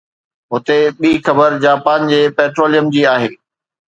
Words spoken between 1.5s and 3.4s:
Japan جي petroleum جي آهي